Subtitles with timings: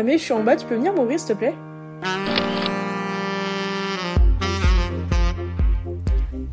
[0.00, 1.54] Ah mais je suis en bas, tu peux venir m'ouvrir s'il te plaît?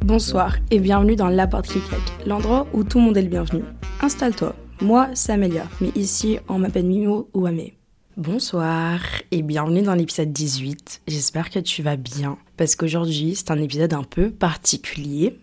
[0.03, 3.27] Bonsoir et bienvenue dans La Porte qui claque, l'endroit où tout le monde est le
[3.27, 3.61] bienvenu.
[4.01, 7.75] Installe-toi, moi c'est Amélia, mais ici on m'appelle Mimo ou Amé.
[8.17, 8.99] Bonsoir
[9.29, 11.03] et bienvenue dans l'épisode 18.
[11.07, 15.37] J'espère que tu vas bien parce qu'aujourd'hui c'est un épisode un peu particulier.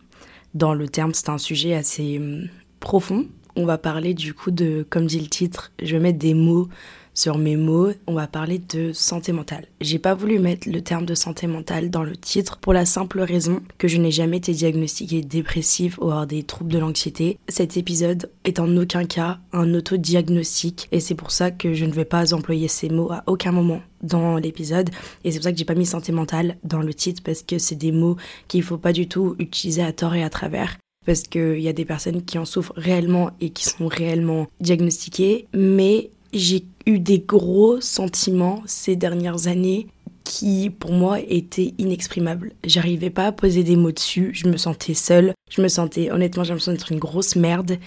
[0.55, 2.49] Dans le terme, c'est un sujet assez hum,
[2.81, 3.29] profond.
[3.55, 6.69] On va parler du coup de, comme dit le titre, je vais mettre des mots
[7.15, 9.67] sur mes mots, on va parler de santé mentale.
[9.81, 13.21] J'ai pas voulu mettre le terme de santé mentale dans le titre pour la simple
[13.21, 17.39] raison que je n'ai jamais été diagnostiquée dépressive ou avoir des troubles de l'anxiété.
[17.49, 21.93] Cet épisode est en aucun cas un autodiagnostic et c'est pour ça que je ne
[21.93, 24.91] vais pas employer ces mots à aucun moment dans l'épisode
[25.25, 27.59] et c'est pour ça que j'ai pas mis santé mentale dans le titre parce que
[27.59, 28.17] c'est des mots
[28.49, 31.73] qu'il faut pas du tout utiliser à tort et à travers parce qu'il y a
[31.73, 37.21] des personnes qui en souffrent réellement et qui sont réellement diagnostiquées mais j'ai eu des
[37.21, 39.87] gros sentiments ces dernières années
[40.25, 42.53] qui pour moi étaient inexprimables.
[42.65, 46.45] J'arrivais pas à poser des mots dessus, je me sentais seule, je me sentais honnêtement
[46.45, 47.79] j'ai l'impression d'être une grosse merde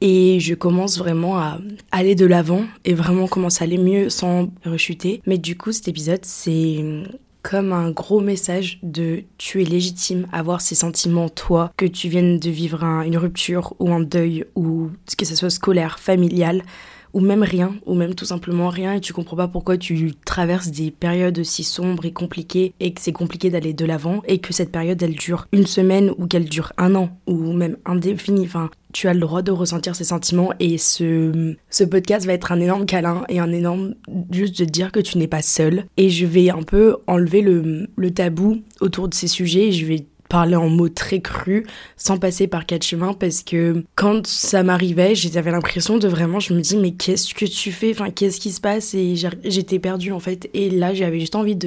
[0.00, 1.58] et je commence vraiment à
[1.92, 5.22] aller de l'avant et vraiment commencer à aller mieux sans rechuter.
[5.26, 6.84] Mais du coup cet épisode c'est
[7.42, 12.08] comme un gros message de tu es légitime à avoir ces sentiments toi, que tu
[12.08, 16.62] viennes de vivre une rupture ou un deuil ou que ce soit scolaire, familial
[17.12, 20.70] ou même rien, ou même tout simplement rien, et tu comprends pas pourquoi tu traverses
[20.70, 24.52] des périodes aussi sombres et compliquées, et que c'est compliqué d'aller de l'avant, et que
[24.52, 28.44] cette période elle dure une semaine, ou qu'elle dure un an, ou même indéfini.
[28.44, 32.52] Enfin, tu as le droit de ressentir ces sentiments, et ce, ce podcast va être
[32.52, 33.94] un énorme câlin, et un énorme
[34.30, 35.86] juste de dire que tu n'es pas seul.
[35.96, 39.86] Et je vais un peu enlever le, le tabou autour de ces sujets, et je
[39.86, 41.64] vais parler en mots très crus,
[41.98, 46.54] sans passer par quatre chemins, parce que quand ça m'arrivait, j'avais l'impression de vraiment, je
[46.54, 47.90] me dis, mais qu'est-ce que tu fais?
[47.90, 48.94] Enfin, qu'est-ce qui se passe?
[48.94, 50.48] Et j'étais perdue, en fait.
[50.54, 51.58] Et là, j'avais juste envie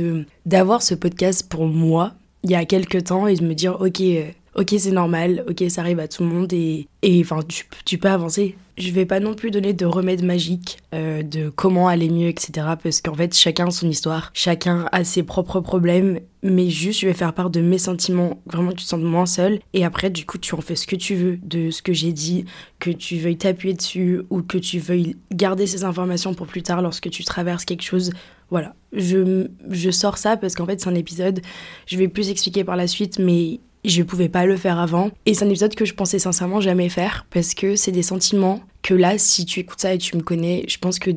[0.47, 4.01] d'avoir ce podcast pour moi, il y a quelques temps, et de me dire, ok,
[4.01, 6.87] euh, ok, c'est normal, ok, ça arrive à tout le monde, et
[7.21, 11.23] enfin, tu, tu peux avancer je vais pas non plus donner de remède magique euh,
[11.23, 12.67] de comment aller mieux, etc.
[12.81, 17.07] Parce qu'en fait, chacun a son histoire, chacun a ses propres problèmes, mais juste je
[17.07, 18.41] vais faire part de mes sentiments.
[18.45, 19.59] Vraiment, tu te sens moins seul.
[19.73, 22.11] Et après, du coup, tu en fais ce que tu veux de ce que j'ai
[22.11, 22.45] dit,
[22.79, 26.81] que tu veuilles t'appuyer dessus ou que tu veuilles garder ces informations pour plus tard
[26.81, 28.11] lorsque tu traverses quelque chose.
[28.49, 31.41] Voilà, je, je sors ça parce qu'en fait, c'est un épisode,
[31.87, 33.59] je vais plus expliquer par la suite, mais
[33.89, 35.11] je pouvais pas le faire avant.
[35.25, 38.61] Et c'est un épisode que je pensais sincèrement jamais faire parce que c'est des sentiments
[38.81, 41.11] que là, si tu écoutes ça et tu me connais, je pense que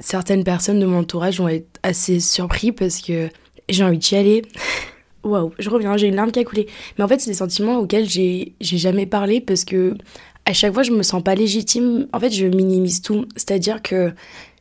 [0.00, 3.28] certaines personnes de mon entourage vont être assez surpris parce que
[3.68, 4.42] j'ai envie d'y aller.
[5.24, 6.66] Waouh, je reviens, j'ai une larme qui a coulé.
[6.98, 9.96] Mais en fait, c'est des sentiments auxquels j'ai jamais parlé parce que
[10.46, 12.06] à chaque fois, je me sens pas légitime.
[12.12, 13.26] En fait, je minimise tout.
[13.34, 14.12] C'est-à-dire que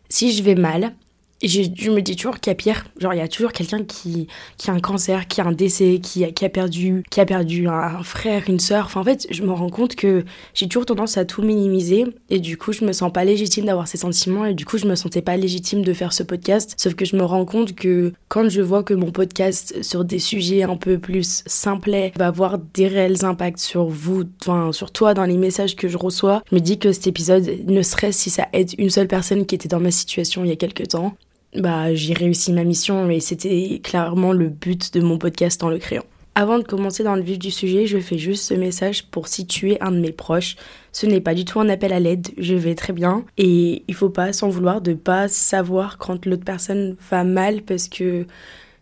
[0.07, 0.94] si je vais mal,
[1.42, 2.86] je, me dis toujours qu'il y a pire.
[3.00, 4.28] Genre, il y a toujours quelqu'un qui,
[4.58, 7.26] qui a un cancer, qui a un décès, qui a, qui a perdu, qui a
[7.26, 8.86] perdu un, frère, une sœur.
[8.86, 12.06] Enfin, en fait, je me rends compte que j'ai toujours tendance à tout minimiser.
[12.30, 14.46] Et du coup, je me sens pas légitime d'avoir ces sentiments.
[14.46, 16.74] Et du coup, je me sentais pas légitime de faire ce podcast.
[16.78, 20.20] Sauf que je me rends compte que quand je vois que mon podcast sur des
[20.20, 25.14] sujets un peu plus simplets va avoir des réels impacts sur vous, enfin, sur toi,
[25.14, 28.24] dans les messages que je reçois, je me dis que cet épisode, ne serait ce
[28.24, 30.88] si ça aide une seule personne qui était dans ma situation il y a quelques
[30.90, 31.14] temps,
[31.56, 35.78] bah, j'ai réussi ma mission et c'était clairement le but de mon podcast en le
[35.78, 36.06] créant.
[36.36, 39.80] Avant de commencer dans le vif du sujet, je fais juste ce message pour situer
[39.81, 40.56] un de mes proches.
[40.92, 43.94] Ce n'est pas du tout un appel à l'aide, je vais très bien et il
[43.94, 48.25] faut pas s'en vouloir de pas savoir quand l'autre personne va mal parce que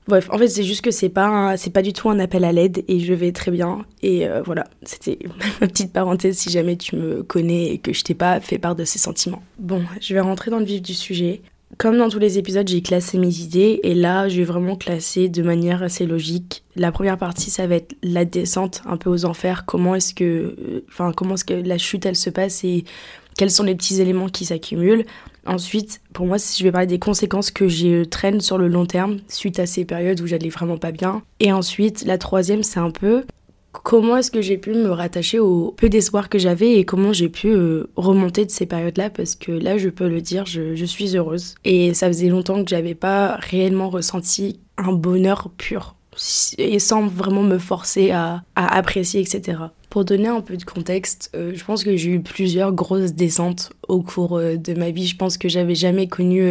[0.07, 2.51] Bref, en fait, c'est juste que c'est pas c'est pas du tout un appel à
[2.51, 5.19] l'aide et je vais très bien et euh, voilà, c'était
[5.61, 8.75] ma petite parenthèse si jamais tu me connais et que je t'ai pas fait part
[8.75, 9.43] de ces sentiments.
[9.59, 11.41] Bon, je vais rentrer dans le vif du sujet.
[11.77, 15.29] Comme dans tous les épisodes, j'ai classé mes idées et là, je vais vraiment classer
[15.29, 16.63] de manière assez logique.
[16.75, 19.65] La première partie, ça va être la descente un peu aux enfers.
[19.65, 22.83] Comment est-ce que, euh, enfin, comment est-ce que la chute elle se passe et
[23.37, 25.05] quels sont les petits éléments qui s'accumulent.
[25.45, 29.17] Ensuite, pour moi, je vais parler des conséquences que je traîne sur le long terme
[29.28, 31.23] suite à ces périodes où j'allais vraiment pas bien.
[31.40, 33.23] Et ensuite, la troisième, c'est un peu
[33.72, 37.29] comment est-ce que j'ai pu me rattacher au peu d'espoir que j'avais et comment j'ai
[37.29, 41.16] pu euh, remonter de ces périodes-là parce que là, je peux le dire, je, suis
[41.16, 41.56] heureuse.
[41.64, 45.96] Et ça faisait longtemps que j'avais pas réellement ressenti un bonheur pur
[46.58, 49.58] et sans vraiment me forcer à, apprécier, etc.
[49.90, 53.72] Pour donner un peu de contexte, euh, je pense que j'ai eu plusieurs grosses descentes
[53.88, 55.08] au cours euh, de ma vie.
[55.08, 56.44] Je pense que j'avais jamais connu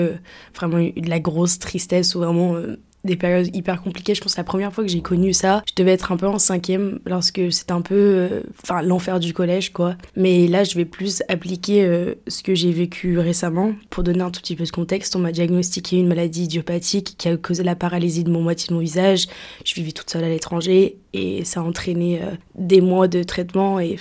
[0.55, 2.55] vraiment de la grosse tristesse ou vraiment
[3.05, 4.15] des périodes hyper compliquées.
[4.15, 6.27] Je pense que la première fois que j'ai connu ça, je devais être un peu
[6.27, 8.43] en cinquième lorsque c'était un peu, euh,
[8.83, 9.97] l'enfer du collège, quoi.
[10.17, 13.73] Mais là, je vais plus appliquer euh, ce que j'ai vécu récemment.
[13.91, 17.29] Pour donner un tout petit peu de contexte, on m'a diagnostiqué une maladie idiopathique qui
[17.29, 19.27] a causé la paralysie de mon moitié de mon visage.
[19.65, 23.81] Je vivais toute seule à l'étranger et ça a entraîné euh, des mois de traitement
[23.81, 23.97] et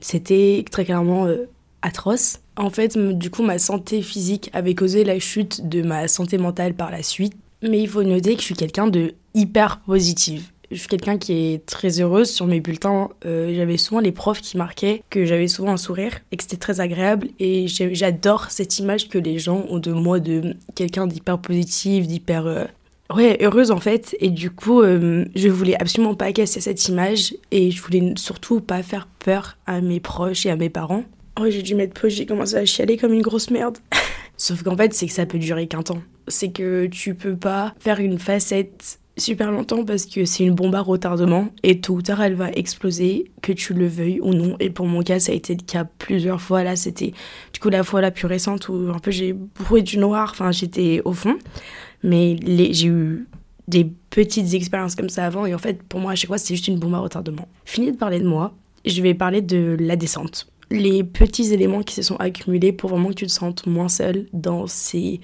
[0.00, 1.26] c'était très clairement
[1.82, 2.40] atroce.
[2.56, 6.74] En fait, du coup, ma santé physique avait causé la chute de ma santé mentale
[6.74, 7.34] par la suite.
[7.62, 10.50] Mais il faut noter que je suis quelqu'un de hyper positive.
[10.70, 12.30] Je suis quelqu'un qui est très heureuse.
[12.30, 16.20] Sur mes bulletins, euh, j'avais souvent les profs qui marquaient que j'avais souvent un sourire
[16.30, 17.28] et que c'était très agréable.
[17.40, 22.46] Et j'adore cette image que les gens ont de moi, de quelqu'un d'hyper positif, d'hyper
[22.46, 22.64] euh,
[23.14, 24.16] ouais, heureuse en fait.
[24.20, 28.60] Et du coup, euh, je voulais absolument pas casser cette image et je voulais surtout
[28.60, 31.02] pas faire peur à mes proches et à mes parents.
[31.40, 33.78] Oh, j'ai dû mettre pause, j'ai commencé à chialer comme une grosse merde.
[34.36, 36.02] Sauf qu'en fait, c'est que ça peut durer qu'un temps.
[36.30, 40.74] C'est que tu peux pas faire une facette super longtemps parce que c'est une bombe
[40.74, 44.56] à retardement et tôt ou tard elle va exploser, que tu le veuilles ou non.
[44.60, 46.64] Et pour mon cas, ça a été le cas plusieurs fois.
[46.64, 47.12] Là, c'était
[47.52, 50.50] du coup la fois la plus récente où un peu j'ai brûlé du noir, enfin
[50.50, 51.36] j'étais au fond.
[52.02, 52.36] Mais
[52.72, 53.26] j'ai eu
[53.68, 56.54] des petites expériences comme ça avant et en fait, pour moi, à chaque fois, c'est
[56.54, 57.46] juste une bombe à retardement.
[57.64, 58.54] Fini de parler de moi,
[58.84, 63.08] je vais parler de la descente les petits éléments qui se sont accumulés pour vraiment
[63.08, 65.20] que tu te sentes moins seul dans ces,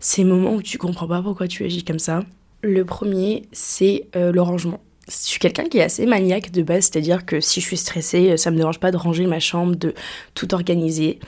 [0.00, 2.24] ces moments où tu comprends pas pourquoi tu agis comme ça.
[2.62, 4.80] Le premier, c'est euh, le rangement.
[5.08, 8.36] Je suis quelqu'un qui est assez maniaque de base, c'est-à-dire que si je suis stressée,
[8.36, 9.94] ça me dérange pas de ranger ma chambre, de
[10.34, 11.18] tout organiser.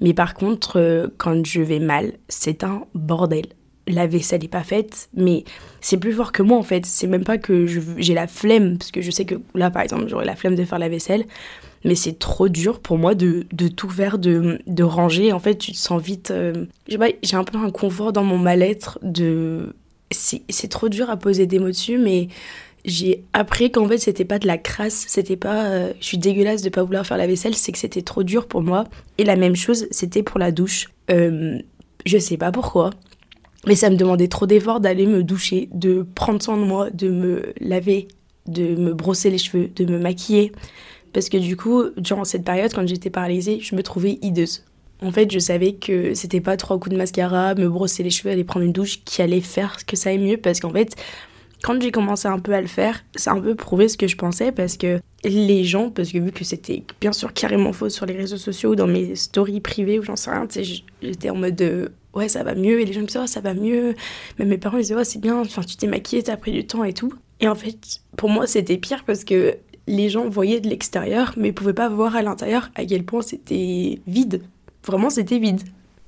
[0.00, 3.46] Mais par contre, euh, quand je vais mal, c'est un bordel.
[3.88, 5.44] La vaisselle n'est pas faite, mais
[5.80, 6.84] c'est plus fort que moi en fait.
[6.84, 10.08] C'est même pas que j'ai la flemme, parce que je sais que là par exemple
[10.08, 11.24] j'aurais la flemme de faire la vaisselle,
[11.86, 15.32] mais c'est trop dur pour moi de, tout faire, de, ranger.
[15.32, 16.32] En fait, tu te sens vite.
[16.32, 19.74] Euh, j'ai un peu un confort dans mon mal-être de.
[20.10, 22.28] C'est trop dur à poser des mots dessus, mais
[22.84, 25.66] j'ai appris qu'en fait, c'était pas de la crasse, c'était pas.
[25.66, 28.48] Euh, je suis dégueulasse de pas vouloir faire la vaisselle, c'est que c'était trop dur
[28.48, 28.84] pour moi.
[29.18, 30.88] Et la même chose, c'était pour la douche.
[31.10, 31.58] Euh,
[32.04, 32.90] je sais pas pourquoi.
[33.64, 37.10] Mais ça me demandait trop d'efforts d'aller me doucher, de prendre soin de moi, de
[37.10, 38.08] me laver,
[38.48, 40.52] de me brosser les cheveux, de me maquiller.
[41.16, 44.64] Parce que du coup, durant cette période, quand j'étais paralysée, je me trouvais hideuse.
[45.00, 48.30] En fait, je savais que c'était pas trois coups de mascara, me brosser les cheveux,
[48.30, 50.36] aller prendre une douche qui allait faire que ça aille mieux.
[50.36, 50.94] Parce qu'en fait,
[51.62, 54.06] quand j'ai commencé un peu à le faire, ça a un peu prouvé ce que
[54.06, 54.52] je pensais.
[54.52, 58.14] Parce que les gens, parce que vu que c'était bien sûr carrément faux sur les
[58.14, 60.46] réseaux sociaux ou dans mes stories privées ou j'en sais rien,
[61.00, 62.78] j'étais en mode de ouais, ça va mieux.
[62.82, 63.94] Et les gens me disaient, oh, ça va mieux.
[64.38, 66.84] Même mes parents me disaient, oh, c'est bien, tu t'es maquillée, t'as pris du temps
[66.84, 67.14] et tout.
[67.40, 71.52] Et en fait, pour moi, c'était pire parce que les gens voyaient de l'extérieur, mais
[71.52, 74.42] pouvaient pas voir à l'intérieur à quel point c'était vide.
[74.84, 75.60] Vraiment, c'était vide.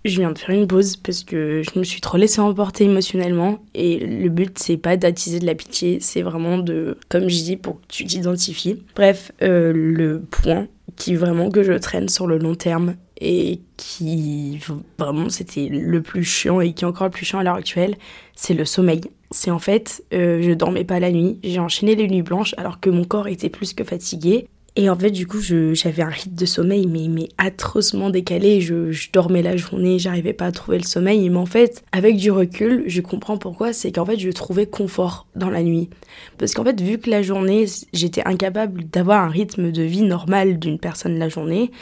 [0.04, 3.58] Je viens de faire une pause parce que je me suis trop laissée emporter émotionnellement
[3.74, 7.56] et le but c'est pas d'attiser de la pitié, c'est vraiment de, comme je dis,
[7.56, 8.82] pour que tu t'identifies.
[8.94, 14.60] Bref, euh, le point qui vraiment que je traîne sur le long terme et qui
[14.98, 17.96] vraiment c'était le plus chiant et qui est encore le plus chiant à l'heure actuelle,
[18.36, 22.08] c'est le sommeil c'est en fait, euh, je dormais pas la nuit, j'ai enchaîné les
[22.08, 24.48] nuits blanches alors que mon corps était plus que fatigué.
[24.76, 28.60] Et en fait, du coup, j'avais un rythme de sommeil, mais, mais atrocement décalé.
[28.60, 31.28] Je, je dormais la journée, j'arrivais pas à trouver le sommeil.
[31.28, 33.72] Mais en fait, avec du recul, je comprends pourquoi.
[33.72, 35.90] C'est qu'en fait, je trouvais confort dans la nuit.
[36.38, 40.60] Parce qu'en fait, vu que la journée, j'étais incapable d'avoir un rythme de vie normal
[40.60, 41.72] d'une personne la journée,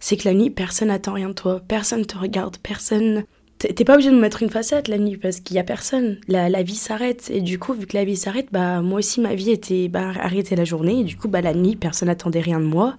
[0.00, 1.60] c'est que la nuit, personne n'attend rien de toi.
[1.68, 3.24] Personne te regarde, personne
[3.74, 6.18] T'es pas obligé de me mettre une facette la nuit parce qu'il y a personne.
[6.28, 7.30] La, la vie s'arrête.
[7.32, 10.12] Et du coup, vu que la vie s'arrête, bah, moi aussi, ma vie était bah,
[10.20, 11.00] arrêtée la journée.
[11.00, 12.96] Et du coup, bah, la nuit, personne n'attendait rien de moi.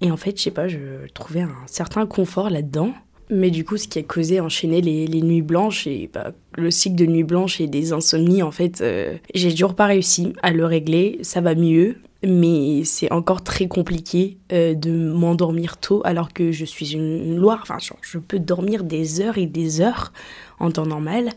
[0.00, 2.92] Et en fait, je sais pas, je trouvais un certain confort là-dedans.
[3.30, 6.70] Mais du coup, ce qui a causé enchaîner les, les nuits blanches et bah, le
[6.70, 10.50] cycle de nuits blanches et des insomnies, en fait, euh, j'ai toujours pas réussi à
[10.50, 11.18] le régler.
[11.22, 16.64] Ça va mieux, mais c'est encore très compliqué euh, de m'endormir tôt alors que je
[16.64, 17.60] suis une, Loire.
[17.62, 20.12] Enfin, je peux dormir des heures et des heures
[20.58, 21.30] en temps normal.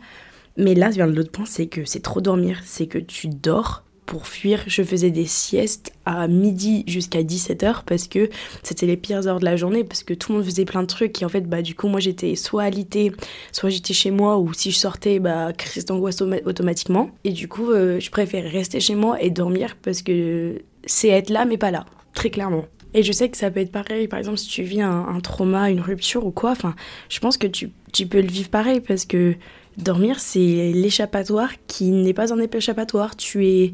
[0.57, 2.59] Mais là, vient l'autre point, c'est que c'est trop dormir.
[2.65, 4.63] C'est que tu dors pour fuir.
[4.67, 8.29] Je faisais des siestes à midi jusqu'à 17h parce que
[8.63, 10.87] c'était les pires heures de la journée parce que tout le monde faisait plein de
[10.87, 13.11] trucs et en fait bah du coup moi j'étais soit alité,
[13.51, 17.71] soit j'étais chez moi ou si je sortais bah crise d'angoisse automatiquement et du coup
[17.71, 21.71] euh, je préfère rester chez moi et dormir parce que c'est être là mais pas
[21.71, 22.65] là, très clairement.
[22.93, 25.69] Et je sais que ça peut être pareil, par exemple, si tu vis un, trauma,
[25.69, 26.75] une rupture ou quoi, enfin,
[27.07, 29.35] je pense que tu, tu, peux le vivre pareil parce que
[29.77, 33.15] dormir, c'est l'échappatoire qui n'est pas un échappatoire.
[33.15, 33.73] Tu es,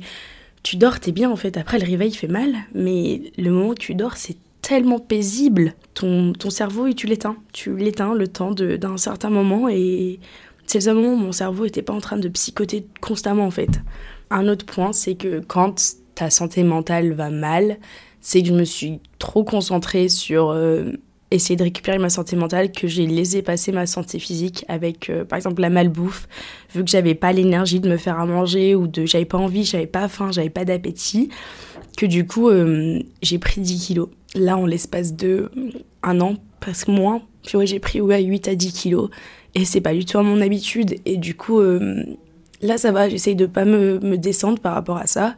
[0.63, 1.57] tu dors, t'es bien en fait.
[1.57, 5.73] Après, le réveil fait mal, mais le moment où tu dors, c'est tellement paisible.
[5.93, 7.37] Ton, ton cerveau, tu l'éteins.
[7.53, 10.19] Tu l'éteins le temps d'un certain moment et
[10.65, 13.81] c'est le moment où mon cerveau était pas en train de psychoter constamment en fait.
[14.29, 17.77] Un autre point, c'est que quand ta santé mentale va mal,
[18.19, 20.91] c'est que je me suis trop concentrée sur euh,
[21.31, 25.25] essayer de récupérer ma santé mentale que j'ai laissé passer ma santé physique avec euh,
[25.25, 26.27] par exemple la malbouffe
[26.73, 29.65] vu que j'avais pas l'énergie de me faire à manger ou de j'avais pas envie
[29.65, 31.29] j'avais pas faim j'avais pas d'appétit
[31.97, 34.09] que du coup euh, j'ai pris 10 kilos.
[34.35, 35.51] Là en l'espace de
[36.03, 39.09] un an presque moins puis j'ai pris ouais 8 à 10 kilos.
[39.55, 40.95] Et c'est pas du tout à mon habitude.
[41.05, 42.03] Et du coup euh,
[42.61, 45.35] là ça va j'essaye de pas me, me descendre par rapport à ça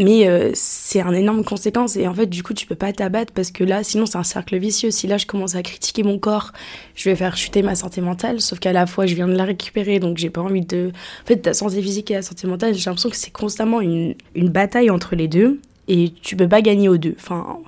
[0.00, 3.32] mais euh, c'est un énorme conséquence et en fait du coup tu peux pas t'abattre
[3.32, 4.90] parce que là sinon c'est un cercle vicieux.
[4.90, 6.52] Si là je commence à critiquer mon corps,
[6.94, 8.40] je vais faire chuter ma santé mentale.
[8.40, 10.90] Sauf qu'à la fois je viens de la récupérer donc j'ai pas envie de...
[11.24, 14.14] En fait ta santé physique et la santé mentale j'ai l'impression que c'est constamment une,
[14.34, 17.14] une bataille entre les deux et tu peux pas gagner aux deux.
[17.18, 17.58] Enfin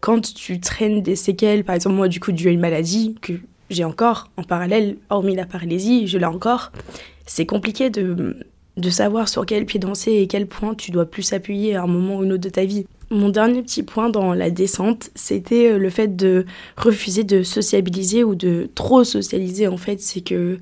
[0.00, 3.32] quand tu traînes des séquelles, par exemple moi du coup dû à une maladie que
[3.70, 6.72] j'ai encore en parallèle, hormis la paralysie, je l'ai encore,
[7.26, 8.36] c'est compliqué de
[8.78, 11.86] de savoir sur quel pied danser et quel point tu dois plus appuyer à un
[11.86, 12.86] moment ou un autre de ta vie.
[13.10, 16.44] Mon dernier petit point dans la descente, c'était euh, le fait de
[16.76, 20.00] refuser de sociabiliser ou de trop socialiser en fait.
[20.00, 20.58] C'est que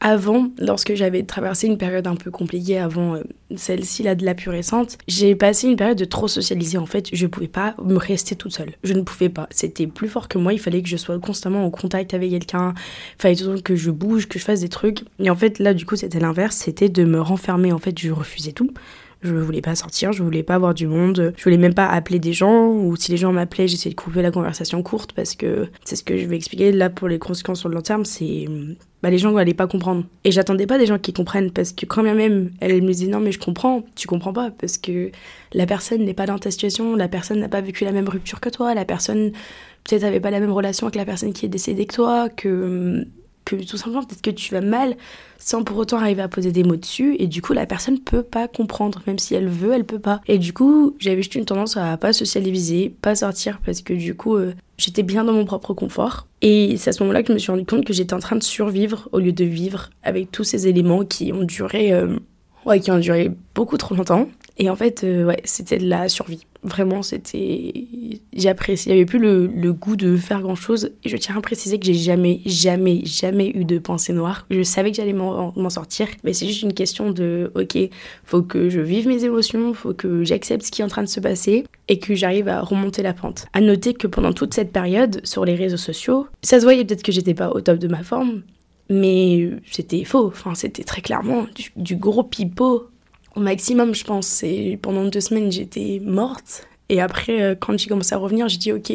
[0.00, 3.22] avant, lorsque j'avais traversé une période un peu compliquée avant euh,
[3.54, 7.08] celle-ci là de la plus récente, j'ai passé une période de trop socialiser en fait.
[7.12, 8.72] Je pouvais pas me rester toute seule.
[8.82, 9.46] Je ne pouvais pas.
[9.50, 10.54] C'était plus fort que moi.
[10.54, 12.72] Il fallait que je sois constamment en contact avec quelqu'un.
[13.18, 15.04] Il fallait que je bouge, que je fasse des trucs.
[15.18, 16.56] Et en fait là du coup c'était l'inverse.
[16.56, 17.70] C'était de me renfermer.
[17.72, 18.70] En fait je refusais tout.
[19.22, 22.18] Je voulais pas sortir, je voulais pas voir du monde, je voulais même pas appeler
[22.18, 25.68] des gens, ou si les gens m'appelaient, j'essayais de couper la conversation courte parce que
[25.84, 28.46] c'est ce que je vais expliquer là pour les conséquences sur le long terme, c'est
[29.02, 30.04] bah, les gens n'allaient pas comprendre.
[30.24, 33.08] Et j'attendais pas des gens qui comprennent parce que quand bien même elle me disait
[33.08, 35.10] non mais je comprends, tu comprends pas parce que
[35.52, 38.40] la personne n'est pas dans ta situation, la personne n'a pas vécu la même rupture
[38.40, 39.32] que toi, la personne
[39.84, 43.06] peut-être avait pas la même relation avec la personne qui est décédée que toi, que
[43.44, 44.96] que tout simplement peut-être que tu vas mal
[45.38, 48.22] sans pour autant arriver à poser des mots dessus et du coup la personne peut
[48.22, 50.20] pas comprendre même si elle veut elle peut pas.
[50.26, 54.14] Et du coup j'avais juste une tendance à pas socialiser pas sortir parce que du
[54.14, 56.26] coup euh, j'étais bien dans mon propre confort.
[56.42, 58.36] Et c'est à ce moment-là que je me suis rendu compte que j'étais en train
[58.36, 62.16] de survivre au lieu de vivre avec tous ces éléments qui ont duré euh,
[62.66, 66.08] ouais qui ont duré beaucoup trop longtemps et en fait euh, ouais c'était de la
[66.08, 67.72] survie Vraiment, c'était.
[68.34, 68.88] J'apprécie.
[68.88, 70.90] Il n'y avait plus le, goût de faire grand chose.
[71.04, 74.46] Et je tiens à préciser que j'ai jamais, jamais, jamais eu de pensée noire.
[74.50, 76.08] Je savais que j'allais m'en sortir.
[76.22, 77.78] Mais c'est juste une question de ok,
[78.24, 81.08] faut que je vive mes émotions, faut que j'accepte ce qui est en train de
[81.08, 83.46] se passer et que j'arrive à remonter la pente.
[83.54, 87.02] À noter que pendant toute cette période, sur les réseaux sociaux, ça se voyait peut-être
[87.02, 88.42] que j'étais pas au top de ma forme.
[88.90, 90.26] Mais c'était faux.
[90.26, 92.90] Enfin, c'était très clairement du, gros pipeau
[93.36, 94.42] au maximum, je pense.
[94.42, 96.68] Et pendant deux semaines, j'étais morte.
[96.88, 98.92] Et après, euh, quand j'ai commencé à revenir, j'ai dit, ok,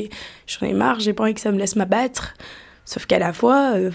[0.47, 2.33] j'en ai marre, j'ai pas envie que ça me laisse m'abattre.
[2.83, 3.89] Sauf qu'à la fois, euh,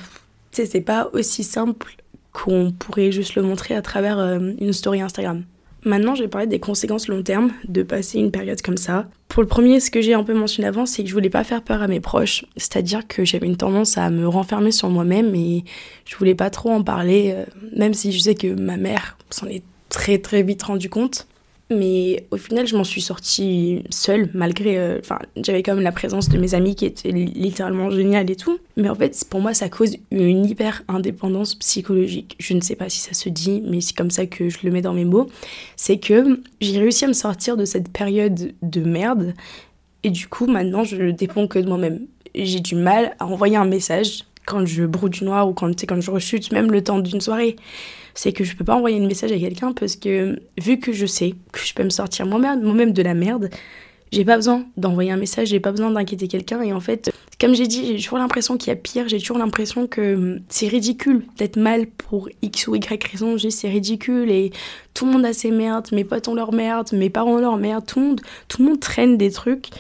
[0.52, 1.96] c'est pas aussi simple
[2.32, 5.44] qu'on pourrait juste le montrer à travers euh, une story Instagram.
[5.84, 9.08] Maintenant, je vais parler des conséquences long terme de passer une période comme ça.
[9.28, 11.44] Pour le premier, ce que j'ai un peu mentionné avant, c'est que je voulais pas
[11.44, 12.44] faire peur à mes proches.
[12.56, 15.64] C'est-à-dire que j'avais une tendance à me renfermer sur moi-même et
[16.04, 17.34] je voulais pas trop en parler,
[17.76, 21.26] même si je sais que ma mère s'en est très très vite rendu compte.
[21.70, 24.76] Mais au final, je m'en suis sortie seule, malgré.
[24.76, 28.34] Euh, enfin, j'avais quand même la présence de mes amis qui étaient littéralement géniales et
[28.34, 28.58] tout.
[28.76, 32.34] Mais en fait, pour moi, ça cause une hyper indépendance psychologique.
[32.40, 34.72] Je ne sais pas si ça se dit, mais c'est comme ça que je le
[34.72, 35.28] mets dans mes mots.
[35.76, 39.34] C'est que j'ai réussi à me sortir de cette période de merde.
[40.02, 42.00] Et du coup, maintenant, je ne dépends que de moi-même.
[42.34, 46.00] J'ai du mal à envoyer un message quand je broue du noir ou quand, quand
[46.00, 47.54] je rechute, même le temps d'une soirée
[48.20, 51.06] c'est que je peux pas envoyer un message à quelqu'un parce que vu que je
[51.06, 53.48] sais que je peux me sortir moi-même moi-même de la merde,
[54.12, 56.60] j'ai pas besoin d'envoyer un message, j'ai pas besoin d'inquiéter quelqu'un.
[56.60, 57.10] Et en fait,
[57.40, 60.40] comme j'ai dit, j'ai toujours l'impression qu'il y a pire, j'ai toujours l'impression que hum,
[60.50, 64.50] c'est ridicule d'être mal pour X ou Y raison, c'est ridicule et
[64.92, 67.56] tout le monde a ses merdes, mes potes ont leur merde, mes parents ont leur
[67.56, 69.70] merde, tout le monde, tout le monde traîne des trucs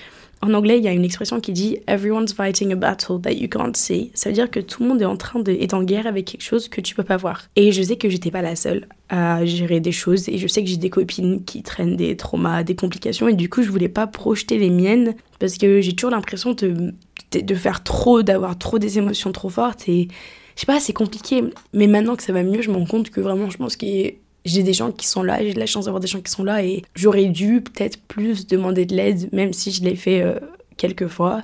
[0.42, 3.48] en anglais, il y a une expression qui dit Everyone's fighting a battle that you
[3.48, 4.10] can't see.
[4.14, 6.24] Ça veut dire que tout le monde est en train de, est en guerre avec
[6.24, 7.42] quelque chose que tu peux pas voir.
[7.56, 10.62] Et je sais que j'étais pas la seule à gérer des choses et je sais
[10.62, 13.88] que j'ai des copines qui traînent des traumas, des complications et du coup, je voulais
[13.88, 16.94] pas projeter les miennes parce que j'ai toujours l'impression de,
[17.32, 20.08] de, faire trop, d'avoir trop des émotions trop fortes et
[20.56, 21.44] je sais pas, c'est compliqué.
[21.74, 24.14] Mais maintenant que ça va mieux, je me rends compte que vraiment, je pense qu'il
[24.44, 26.44] j'ai des gens qui sont là, j'ai de la chance d'avoir des gens qui sont
[26.44, 30.38] là et j'aurais dû peut-être plus demander de l'aide, même si je l'ai fait euh,
[30.76, 31.42] quelques fois.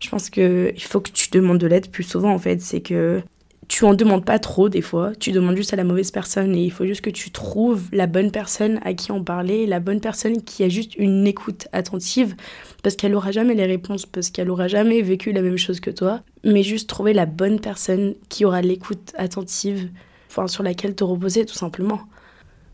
[0.00, 2.60] Je pense qu'il faut que tu demandes de l'aide plus souvent en fait.
[2.60, 3.22] C'est que
[3.68, 6.62] tu en demandes pas trop des fois, tu demandes juste à la mauvaise personne et
[6.62, 10.00] il faut juste que tu trouves la bonne personne à qui en parler, la bonne
[10.00, 12.36] personne qui a juste une écoute attentive
[12.82, 15.90] parce qu'elle aura jamais les réponses, parce qu'elle aura jamais vécu la même chose que
[15.90, 19.88] toi, mais juste trouver la bonne personne qui aura l'écoute attentive
[20.30, 22.00] enfin, sur laquelle te reposer tout simplement.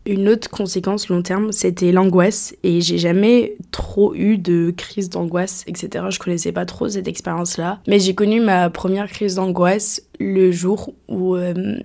[0.05, 2.55] Une autre conséquence long terme, c'était l'angoisse.
[2.63, 6.05] Et j'ai jamais trop eu de crise d'angoisse, etc.
[6.09, 7.81] Je connaissais pas trop cette expérience-là.
[7.87, 11.77] Mais j'ai connu ma première crise d'angoisse le jour où euh,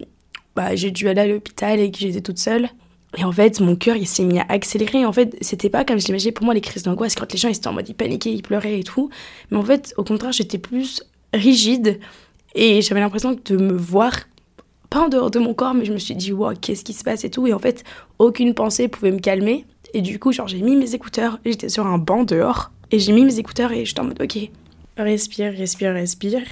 [0.56, 2.68] bah, j'ai dû aller à l'hôpital et que j'étais toute seule.
[3.16, 5.04] Et en fait, mon cœur, il s'est mis à accélérer.
[5.06, 7.48] En fait, c'était pas comme je l'imaginais pour moi les crises d'angoisse quand les gens
[7.48, 9.08] ils étaient en mode ils paniquaient, ils pleuraient et tout.
[9.50, 12.00] Mais en fait, au contraire, j'étais plus rigide
[12.54, 14.12] et j'avais l'impression de me voir
[14.90, 17.04] pas en dehors de mon corps, mais je me suis dit, wow, qu'est-ce qui se
[17.04, 17.46] passe et tout.
[17.46, 17.84] Et en fait,
[18.18, 19.66] aucune pensée pouvait me calmer.
[19.94, 23.12] Et du coup, genre, j'ai mis mes écouteurs, j'étais sur un banc dehors, et j'ai
[23.12, 24.38] mis mes écouteurs et j'étais en mode, ok,
[24.96, 26.42] respire, respire, respire.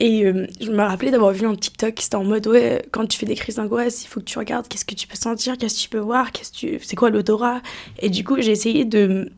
[0.00, 3.06] Et euh, je me rappelais d'avoir vu un TikTok qui était en mode, ouais, quand
[3.06, 5.58] tu fais des crises d'angoisse, il faut que tu regardes qu'est-ce que tu peux sentir,
[5.58, 6.78] qu'est-ce que tu peux voir, qu'est-ce tu...
[6.80, 7.60] c'est quoi l'odorat.
[7.98, 9.32] Et du coup, j'ai essayé de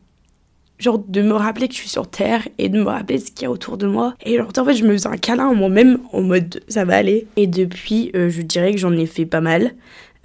[0.81, 3.43] genre de me rappeler que je suis sur Terre et de me rappeler ce qu'il
[3.43, 4.15] y a autour de moi.
[4.23, 7.27] Et genre, en fait, je me faisais un câlin moi-même en mode ça va aller.
[7.35, 9.73] Et depuis, euh, je dirais que j'en ai fait pas mal.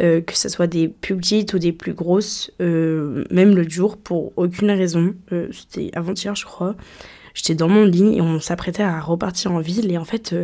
[0.03, 3.97] Euh, que ce soit des plus petites ou des plus grosses, euh, même le jour,
[3.97, 5.15] pour aucune raison.
[5.53, 6.75] C'était avant-hier, je crois.
[7.33, 9.91] J'étais dans mon lit et on s'apprêtait à repartir en ville.
[9.91, 10.35] Et en fait,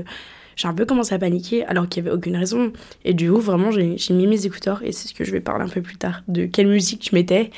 [0.57, 2.73] j'ai un peu commencé à paniquer alors qu'il n'y avait aucune raison.
[3.05, 5.65] Et du coup, vraiment, j'ai mis mes écouteurs et c'est ce que je vais parler
[5.65, 7.51] un peu plus tard de quelle musique je mettais.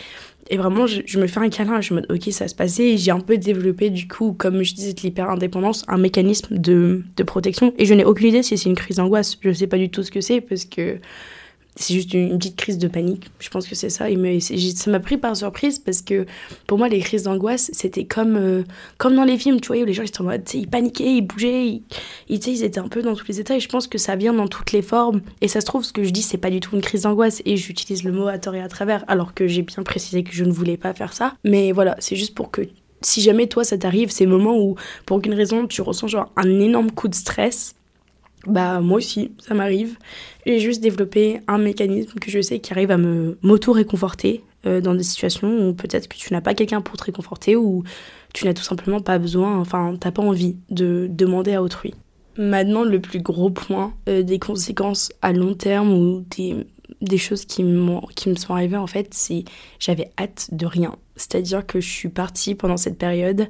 [0.50, 2.90] Et vraiment, je, me fais un câlin, je me dis, ok, ça se passait.
[2.90, 7.22] Et j'ai un peu développé, du coup, comme je disais, l'hyper-indépendance, un mécanisme de, de
[7.22, 7.72] protection.
[7.78, 9.38] Et je n'ai aucune idée si c'est une crise d'angoisse.
[9.40, 10.98] Je ne sais pas du tout ce que c'est parce que
[11.76, 13.30] c'est juste une, petite crise de panique.
[13.40, 14.08] Je pense que c'est ça.
[14.08, 16.24] Et ça m'a pris par surprise parce que
[16.66, 18.62] pour moi, les crises d'angoisse, c'était comme, euh,
[18.96, 21.16] comme dans les films, tu vois, où les gens ils étaient en mode, ils paniquaient,
[21.16, 21.82] ils bougeaient, ils,
[22.28, 23.56] ils, ils étaient un peu dans tous les états.
[23.56, 25.20] Et je pense que ça vient dans toutes les formes.
[25.40, 27.42] Et ça se trouve, ce que je dis, c'est pas du tout une crise d'angoisse.
[27.44, 30.32] Et j'utilise le mot à tort et à travers, alors que j'ai bien précisé que
[30.32, 31.34] je ne voulais pas faire ça.
[31.44, 32.62] Mais voilà, c'est juste pour que
[33.02, 34.76] si jamais toi ça t'arrive, ces moments où
[35.06, 37.74] pour aucune raison tu ressens genre un énorme coup de stress,
[38.46, 39.96] bah moi aussi, ça m'arrive.
[40.46, 44.94] J'ai juste développé un mécanisme que je sais qui arrive à me m'auto-réconforter euh, dans
[44.94, 47.84] des situations où peut-être que tu n'as pas quelqu'un pour te réconforter ou
[48.32, 51.94] tu n'as tout simplement pas besoin, enfin t'as pas envie de demander à autrui.
[52.36, 56.66] Maintenant, le plus gros point euh, des conséquences à long terme ou des,
[57.00, 57.64] des choses qui,
[58.16, 59.44] qui me sont arrivées en fait, c'est
[59.78, 60.96] j'avais hâte de rien.
[61.16, 63.48] C'est-à-dire que je suis partie pendant cette période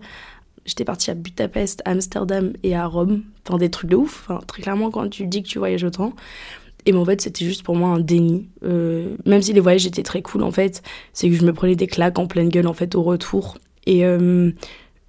[0.65, 3.23] j'étais partie à Budapest, Amsterdam et à Rome.
[3.47, 4.25] Enfin, des trucs de ouf.
[4.29, 6.15] Enfin, très clairement, quand tu dis que tu voyages autant.
[6.87, 8.49] Et en fait, c'était juste pour moi un déni.
[8.63, 11.77] Euh, même si les voyages étaient très cool, en fait, c'est que je me prenais
[11.77, 13.59] des claques en pleine gueule, en fait, au retour.
[13.87, 14.51] Et euh,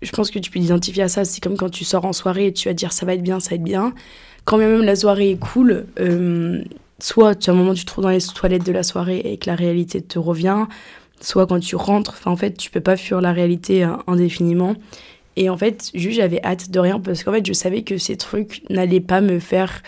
[0.02, 1.26] je pense que tu peux t'identifier à ça.
[1.26, 3.39] C'est comme quand tu sors en soirée et tu vas dire ça va être bien,
[3.39, 3.94] ça va être bien.
[4.46, 6.63] Quand même la soirée est cool, euh,
[7.00, 9.38] soit tu as un moment tu te trouves dans les toilettes de la soirée et
[9.38, 10.65] que la réalité te revient,
[11.20, 14.76] soit quand tu rentres, en fait tu peux pas fuir la réalité indéfiniment.
[15.36, 18.17] Et en fait, juste j'avais hâte de rien parce qu'en fait, je savais que ces
[18.17, 19.82] trucs n'allaient pas me faire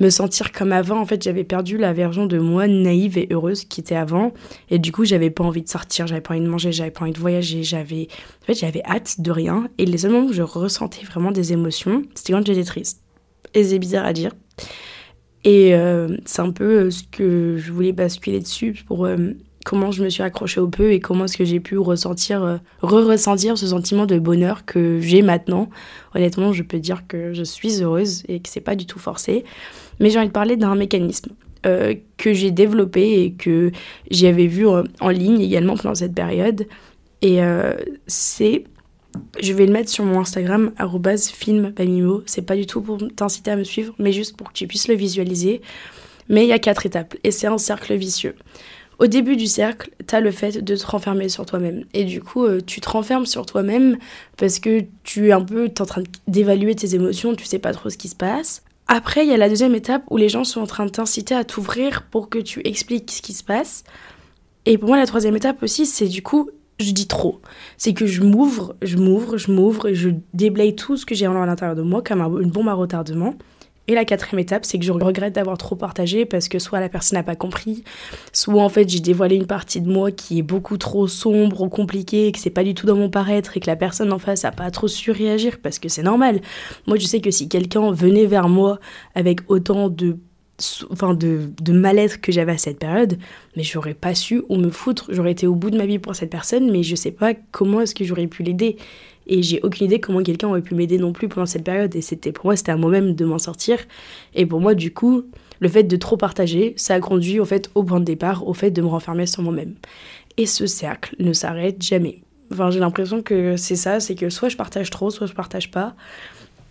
[0.00, 1.00] me sentir comme avant.
[1.00, 4.32] En fait, j'avais perdu la version de moi naïve et heureuse qui était avant.
[4.70, 7.02] Et du coup, j'avais pas envie de sortir, j'avais pas envie de manger, j'avais pas
[7.02, 8.08] envie de voyager, j'avais
[8.42, 9.68] en fait, j'avais hâte de rien.
[9.78, 13.02] Et les seuls moments où je ressentais vraiment des émotions, c'était quand j'étais triste.
[13.54, 14.32] Et c'est bizarre à dire.
[15.44, 19.16] Et euh, c'est un peu euh, ce que je voulais basculer dessus pour euh,
[19.66, 22.56] comment je me suis accrochée au peu et comment est-ce que j'ai pu ressentir, euh,
[22.82, 25.68] re-ressentir ce sentiment de bonheur que j'ai maintenant.
[26.14, 29.44] Honnêtement, je peux dire que je suis heureuse et que c'est pas du tout forcé.
[29.98, 31.32] Mais j'ai envie de parler d'un mécanisme
[31.66, 33.72] euh, que j'ai développé et que
[34.08, 36.68] j'avais vu euh, en ligne également pendant cette période.
[37.22, 37.40] Et
[38.06, 38.64] c'est
[39.40, 40.70] je vais le mettre sur mon Instagram,
[41.18, 42.22] filmbamimo.
[42.26, 44.86] C'est pas du tout pour t'inciter à me suivre, mais juste pour que tu puisses
[44.86, 45.62] le visualiser.
[46.28, 48.34] Mais il y a quatre étapes et c'est un cercle vicieux.
[48.98, 51.84] Au début du cercle, tu as le fait de te renfermer sur toi-même.
[51.92, 53.98] Et du coup, euh, tu te renfermes sur toi-même
[54.38, 57.90] parce que tu es un peu en train d'évaluer tes émotions, tu sais pas trop
[57.90, 58.62] ce qui se passe.
[58.88, 61.34] Après, il y a la deuxième étape où les gens sont en train de t'inciter
[61.34, 63.84] à t'ouvrir pour que tu expliques ce qui se passe.
[64.64, 67.40] Et pour moi, la troisième étape aussi, c'est du coup, je dis trop.
[67.76, 71.32] C'est que je m'ouvre, je m'ouvre, je m'ouvre je déblaye tout ce que j'ai à
[71.32, 73.34] l'intérieur de moi comme une bombe à retardement.
[73.88, 76.88] Et la quatrième étape, c'est que je regrette d'avoir trop partagé parce que soit la
[76.88, 77.84] personne n'a pas compris,
[78.32, 81.68] soit en fait j'ai dévoilé une partie de moi qui est beaucoup trop sombre ou
[81.68, 84.44] compliquée, que c'est pas du tout dans mon paraître et que la personne en face
[84.44, 86.40] a pas trop su réagir parce que c'est normal.
[86.86, 88.80] Moi je sais que si quelqu'un venait vers moi
[89.14, 90.16] avec autant de
[90.90, 93.18] enfin de, de mal-être que j'avais à cette période,
[93.56, 96.14] mais j'aurais pas su où me foutre, j'aurais été au bout de ma vie pour
[96.14, 98.76] cette personne, mais je sais pas comment est-ce que j'aurais pu l'aider.
[99.26, 101.94] Et j'ai aucune idée comment quelqu'un aurait pu m'aider non plus pendant cette période.
[101.96, 103.78] Et c'était pour moi, c'était à moi-même de m'en sortir.
[104.34, 105.24] Et pour moi, du coup,
[105.60, 108.54] le fait de trop partager, ça a conduit au fait au point de départ, au
[108.54, 109.74] fait de me renfermer sur moi-même.
[110.36, 112.22] Et ce cercle ne s'arrête jamais.
[112.52, 115.70] Enfin, j'ai l'impression que c'est ça, c'est que soit je partage trop, soit je partage
[115.70, 115.96] pas.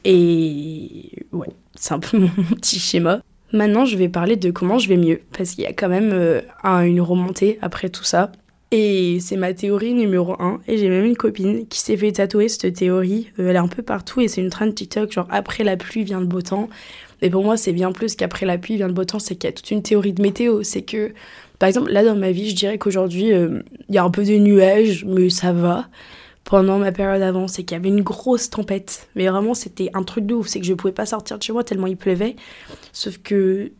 [0.06, 3.22] Et ouais, c'est un peu mon petit schéma.
[3.52, 6.12] Maintenant, je vais parler de comment je vais mieux, parce qu'il y a quand même
[6.14, 6.42] euh,
[6.84, 8.32] une remontée après tout ça.
[8.78, 10.60] Et c'est ma théorie numéro 1.
[10.68, 13.32] Et j'ai même une copine qui s'est fait tatouer cette théorie.
[13.40, 16.04] Euh, elle est un peu partout et c'est une trend TikTok, genre après la pluie
[16.04, 16.68] vient le beau temps.
[17.22, 19.48] Et pour moi, c'est bien plus qu'après la pluie vient le beau temps, c'est qu'il
[19.48, 20.62] y a toute une théorie de météo.
[20.64, 21.14] C'est que,
[21.58, 24.26] par exemple, là dans ma vie, je dirais qu'aujourd'hui, euh, il y a un peu
[24.26, 25.88] de nuages, mais ça va.
[26.44, 29.08] Pendant ma période avant, c'est qu'il y avait une grosse tempête.
[29.16, 30.48] Mais vraiment, c'était un truc de ouf.
[30.48, 32.36] C'est que je pouvais pas sortir de chez moi tellement il pleuvait.
[32.92, 33.72] Sauf que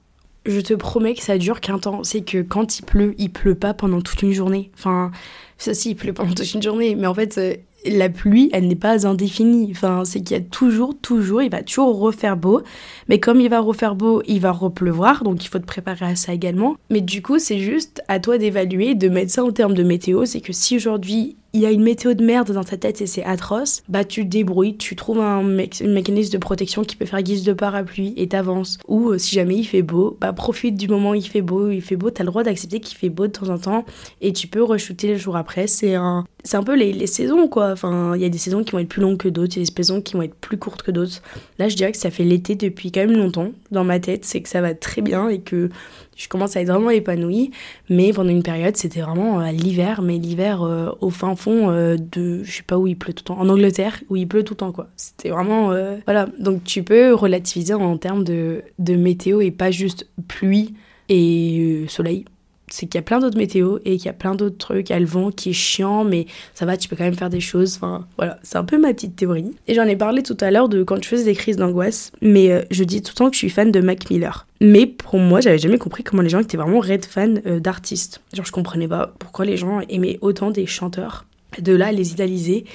[0.46, 2.04] je te promets que ça dure qu'un temps.
[2.04, 4.72] C'est que quand il pleut, il pleut pas pendant toute une journée.
[4.76, 5.12] Enfin,
[5.58, 6.96] ça si, il pleut pendant toute une journée.
[6.96, 7.56] Mais en fait, euh,
[7.86, 9.70] la pluie, elle n'est pas indéfinie.
[9.72, 12.62] Enfin, c'est qu'il y a toujours, toujours, il va toujours refaire beau.
[13.10, 15.24] Mais comme il va refaire beau, il va repleuvoir.
[15.24, 16.78] Donc il faut te préparer à ça également.
[16.90, 20.26] Mais du coup, c'est juste à toi d'évaluer, de mettre ça en termes de météo.
[20.26, 23.08] C'est que si aujourd'hui il y a une météo de merde dans ta tête et
[23.08, 27.22] c'est atroce, bah tu te débrouilles, tu trouves un, mécanisme de protection qui peut faire
[27.24, 28.78] guise de parapluie et t'avances.
[28.90, 31.70] Ou euh, si jamais il fait beau, bah profite du moment où il fait beau,
[31.70, 33.86] il fait beau, t'as le droit d'accepter qu'il fait beau de temps en temps
[34.20, 35.68] et tu peux re-shooter le jour après.
[35.68, 37.72] C'est un, c'est un peu les, les saisons quoi.
[37.72, 39.62] Enfin, il y a des saisons qui vont être plus longues que d'autres, il y
[39.62, 41.22] a des saisons qui vont être plus courtes que d'autres.
[41.58, 44.42] Là, je dirais que ça fait l'été depuis quand même longtemps dans ma tête, c'est
[44.42, 45.70] que ça va très bien et que
[46.16, 47.52] je commence à être vraiment épanouie.
[47.90, 51.98] Mais pendant une période, c'était vraiment euh, l'hiver, mais l'hiver euh, au fin fond euh,
[51.98, 54.44] de, je sais pas où il pleut tout le temps, en Angleterre, où il pleut
[54.44, 54.88] tout le temps, quoi.
[54.96, 55.74] C'était vraiment,
[56.06, 56.28] voilà.
[56.40, 60.74] Donc tu peux relativiser en termes de, de météo et pas juste pluie
[61.10, 62.26] et soleil
[62.70, 64.90] c'est qu'il y a plein d'autres météos et qu'il y a plein d'autres trucs.
[64.90, 67.16] Il y a le vent qui est chiant, mais ça va, tu peux quand même
[67.16, 67.76] faire des choses.
[67.76, 69.52] Enfin, voilà, c'est un peu ma petite théorie.
[69.68, 72.52] Et j'en ai parlé tout à l'heure de quand je faisais des crises d'angoisse, mais
[72.52, 74.48] euh, je dis tout le temps que je suis fan de Mac Miller.
[74.62, 78.22] Mais pour moi, j'avais jamais compris comment les gens étaient vraiment red fans euh, d'artistes.
[78.34, 81.26] Genre, je comprenais pas pourquoi les gens aimaient autant des chanteurs.
[81.60, 82.66] De là, les idéaliser.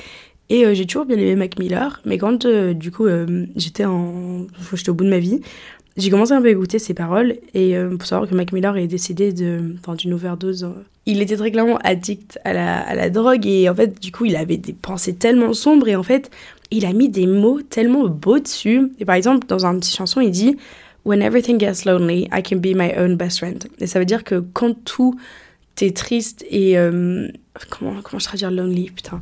[0.48, 3.07] Et euh, j'ai toujours bien aimé Mac Miller, mais quand du coup
[3.55, 5.40] j'étais en, j'étais au bout de ma vie,
[5.96, 8.76] j'ai commencé un peu à écouter ses paroles et euh, pour savoir que Mac Miller
[8.76, 10.64] est décédé d'une overdose.
[10.64, 14.12] Euh, il était très clairement addict à la, à la, drogue et en fait du
[14.12, 16.31] coup il avait des pensées tellement sombres et en fait
[16.70, 18.92] il a mis des mots tellement beaux dessus.
[19.00, 20.57] Et par exemple dans une petite chanson il dit
[21.05, 23.66] When everything gets lonely, I can be my own best friend.
[23.79, 25.18] Et ça veut dire que quand tout
[25.74, 27.26] t'es triste et euh,
[27.70, 29.20] comment comment je traduire lonely putain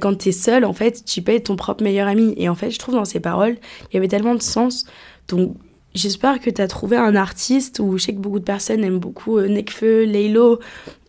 [0.00, 2.70] quand t'es seul en fait tu peux être ton propre meilleur ami et en fait
[2.70, 3.56] je trouve dans ces paroles
[3.90, 4.86] il y avait tellement de sens
[5.28, 5.54] donc
[5.94, 9.00] J'espère que tu as trouvé un artiste, ou je sais que beaucoup de personnes aiment
[9.00, 10.60] beaucoup euh, Nekfeu, Laylo.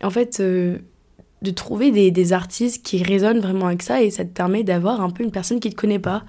[0.02, 0.78] En fait, euh,
[1.42, 5.00] de trouver des, des, artistes qui résonnent vraiment avec ça, et ça te permet d'avoir
[5.00, 6.24] un peu une personne qui te connaît pas,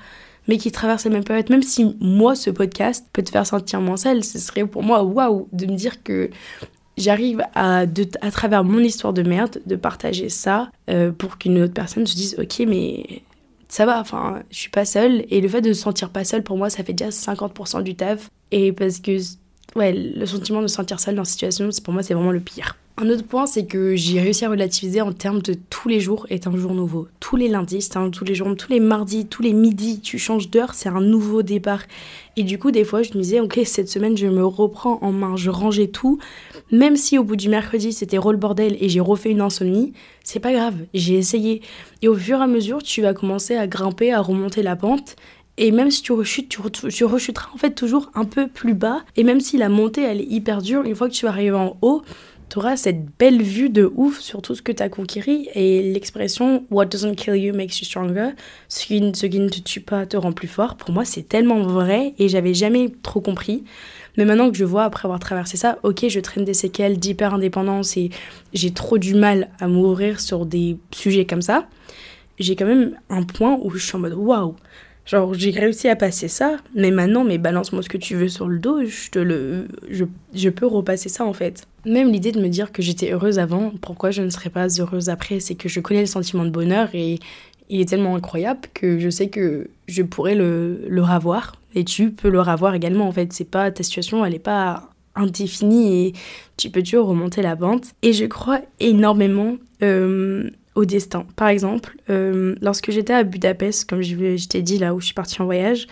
[0.47, 1.49] mais qui traverse la même période.
[1.49, 5.03] Même si moi, ce podcast peut te faire sentir moins seul, ce serait pour moi
[5.03, 6.29] waouh de me dire que
[6.97, 7.85] j'arrive à,
[8.21, 12.15] à travers mon histoire de merde, de partager ça euh, pour qu'une autre personne se
[12.15, 13.23] dise Ok, mais
[13.67, 15.25] ça va, enfin, je suis pas seule.
[15.29, 17.95] Et le fait de se sentir pas seule, pour moi, ça fait déjà 50% du
[17.95, 18.29] taf.
[18.53, 19.17] Et parce que,
[19.75, 22.39] ouais, le sentiment de se sentir seule dans cette situation, pour moi, c'est vraiment le
[22.39, 22.77] pire.
[22.95, 26.27] Un autre point, c'est que j'ai réussi à relativiser en termes de tous les jours
[26.29, 27.07] est un jour nouveau.
[27.19, 30.19] Tous les lundis, c'est un tous les jours, tous les mardis, tous les midis, tu
[30.19, 31.81] changes d'heure, c'est un nouveau départ.
[32.37, 35.11] Et du coup, des fois, je me disais, ok, cette semaine, je me reprends en
[35.11, 36.19] main, je rangeais tout.
[36.71, 40.39] Même si au bout du mercredi, c'était roll bordel et j'ai refait une insomnie, c'est
[40.39, 41.63] pas grave, j'ai essayé.
[42.03, 45.15] Et au fur et à mesure, tu vas commencer à grimper, à remonter la pente.
[45.57, 49.03] Et même si tu rechutes, tu, rechuteras en fait toujours un peu plus bas.
[49.15, 51.55] Et même si la montée, elle est hyper dure, une fois que tu vas arriver
[51.55, 52.01] en haut,
[52.49, 55.81] tu auras cette belle vue de ouf sur tout ce que tu as conquéri et
[55.81, 58.31] l'expression What doesn't kill you makes you stronger,
[58.67, 61.23] ce qui, ce qui ne te tue pas te rend plus fort, pour moi c'est
[61.23, 63.63] tellement vrai et j'avais jamais trop compris.
[64.17, 67.33] Mais maintenant que je vois, après avoir traversé ça, ok, je traîne des séquelles d'hyper
[67.33, 68.11] indépendance et
[68.53, 71.67] j'ai trop du mal à m'ouvrir sur des sujets comme ça,
[72.37, 74.55] j'ai quand même un point où je suis en mode waouh,
[75.05, 78.47] Genre, j'ai réussi à passer ça, mais maintenant, mais balance-moi ce que tu veux sur
[78.47, 79.67] le dos, je te le.
[79.89, 81.67] Je, je peux repasser ça en fait.
[81.85, 85.09] Même l'idée de me dire que j'étais heureuse avant, pourquoi je ne serais pas heureuse
[85.09, 87.19] après, c'est que je connais le sentiment de bonheur et
[87.69, 92.11] il est tellement incroyable que je sais que je pourrais le, le revoir et tu
[92.11, 93.33] peux le revoir également en fait.
[93.33, 96.13] C'est pas ta situation, elle est pas indéfinie et
[96.57, 97.87] tu peux toujours remonter la pente.
[98.01, 99.57] Et je crois énormément.
[99.81, 101.25] Euh, au destin.
[101.35, 105.13] Par exemple, euh, lorsque j'étais à Budapest, comme je, t'ai dit là où je suis
[105.13, 105.87] partie en voyage,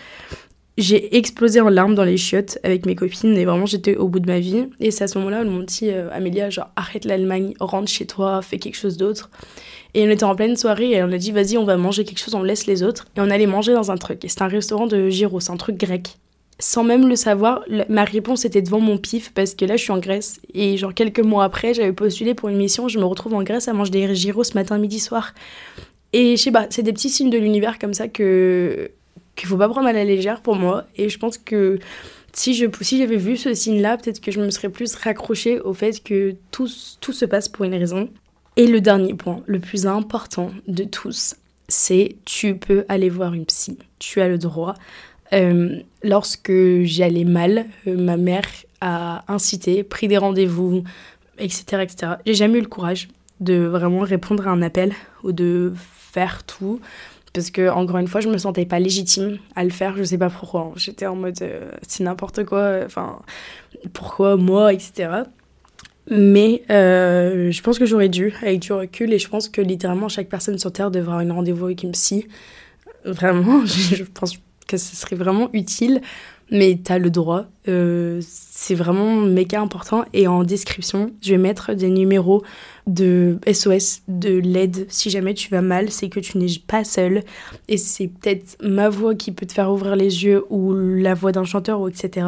[0.78, 4.20] j'ai explosé en larmes dans les chiottes avec mes copines et vraiment j'étais au bout
[4.20, 4.68] de ma vie.
[4.80, 8.06] Et c'est à ce moment-là où m'ont dit euh, Amélia, genre arrête l'Allemagne, rentre chez
[8.06, 9.30] toi, fais quelque chose d'autre.
[9.94, 12.18] Et on était en pleine soirée et on a dit vas-y, on va manger quelque
[12.18, 13.06] chose, on laisse les autres.
[13.16, 14.24] Et on allait manger dans un truc.
[14.24, 16.16] Et c'était un restaurant de gyros, un truc grec
[16.62, 19.90] sans même le savoir, ma réponse était devant mon pif parce que là je suis
[19.90, 23.34] en Grèce et genre quelques mois après j'avais postulé pour une mission, je me retrouve
[23.34, 25.34] en Grèce à manger des gyros ce matin, midi, soir.
[26.12, 28.90] Et je sais pas, c'est des petits signes de l'univers comme ça que
[29.34, 31.78] qu'il faut pas prendre à la légère pour moi et je pense que
[32.34, 35.74] Si je si j'avais vu ce signe-là, peut-être que je me serais plus raccrochée au
[35.74, 36.68] fait que tout,
[37.00, 38.08] tout se passe pour une raison.
[38.56, 41.34] Et le dernier point, le plus important de tous,
[41.68, 43.78] c'est tu peux aller voir une psy.
[43.98, 44.74] Tu as le droit.
[45.32, 48.46] Euh, lorsque j'allais mal, euh, ma mère
[48.80, 50.84] a incité, pris des rendez-vous,
[51.38, 51.82] etc.
[51.82, 52.12] etc.
[52.26, 53.08] J'ai jamais eu le courage
[53.40, 54.92] de vraiment répondre à un appel
[55.22, 56.80] ou de faire tout.
[57.32, 60.18] Parce que, encore une fois, je me sentais pas légitime à le faire, je sais
[60.18, 60.72] pas pourquoi.
[60.76, 63.20] J'étais en mode, euh, c'est n'importe quoi, enfin,
[63.94, 65.22] pourquoi moi, etc.
[66.10, 70.28] Mais je pense que j'aurais dû, avec du recul, et je pense que littéralement chaque
[70.28, 72.26] personne sur Terre devrait avoir une rendez-vous avec une psy.
[73.06, 74.36] Vraiment, je pense
[74.66, 76.00] que ce serait vraiment utile
[76.52, 77.46] mais tu as le droit.
[77.66, 80.04] Euh, c'est vraiment méga important.
[80.12, 82.42] Et en description, je vais mettre des numéros
[82.86, 84.86] de SOS, de l'aide.
[84.90, 87.22] Si jamais tu vas mal, c'est que tu n'es pas seul.
[87.68, 91.32] Et c'est peut-être ma voix qui peut te faire ouvrir les yeux ou la voix
[91.32, 92.26] d'un chanteur, ou etc.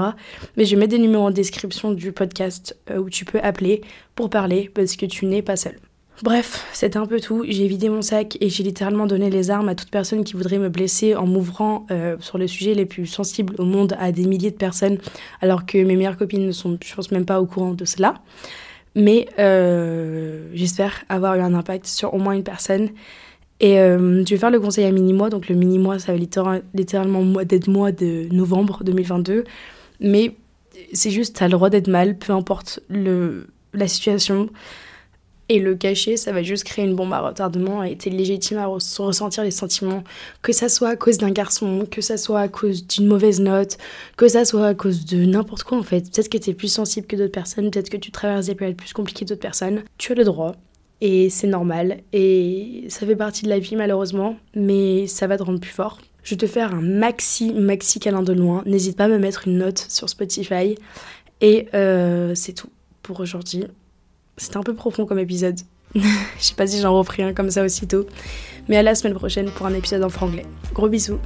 [0.57, 3.83] Mais je mettre des numéros en description du podcast euh, où tu peux appeler
[4.15, 5.77] pour parler parce que tu n'es pas seul.
[6.23, 7.45] Bref, c'était un peu tout.
[7.49, 10.59] J'ai vidé mon sac et j'ai littéralement donné les armes à toute personne qui voudrait
[10.59, 14.25] me blesser en m'ouvrant euh, sur les sujets les plus sensibles au monde à des
[14.25, 14.99] milliers de personnes,
[15.41, 18.15] alors que mes meilleures copines ne sont, je pense, même pas au courant de cela.
[18.95, 22.91] Mais euh, j'espère avoir eu un impact sur au moins une personne.
[23.59, 25.31] Et euh, je vais faire le conseil à mini-mois.
[25.31, 29.45] Donc le mini-mois, ça va littéralement d'être mois de novembre 2022.
[29.99, 30.37] Mais
[30.93, 34.49] c'est juste, t'as le droit d'être mal, peu importe le, la situation.
[35.49, 38.67] Et le cacher, ça va juste créer une bombe à retardement et t'es légitime à
[38.67, 40.03] ressentir les sentiments,
[40.41, 43.77] que ça soit à cause d'un garçon, que ça soit à cause d'une mauvaise note,
[44.17, 46.11] que ça soit à cause de n'importe quoi en fait.
[46.11, 48.95] Peut-être que t'es plus sensible que d'autres personnes, peut-être que tu traverses des périodes plus
[48.95, 49.83] compliquées que d'autres personnes.
[49.99, 50.57] Tu as le droit
[51.03, 55.43] et c'est normal et ça fait partie de la vie malheureusement, mais ça va te
[55.43, 55.99] rendre plus fort.
[56.23, 58.63] Je vais te faire un maxi, maxi câlin de loin.
[58.65, 60.75] N'hésite pas à me mettre une note sur Spotify.
[61.43, 62.71] Et euh, c'est tout
[63.03, 63.67] pour aujourd'hui.
[64.37, 65.59] C'était un peu profond comme épisode.
[65.95, 66.01] Je
[66.39, 68.07] sais pas si j'en referai un comme ça aussitôt.
[68.69, 70.47] Mais à la semaine prochaine pour un épisode en franglais.
[70.73, 71.19] Gros bisous.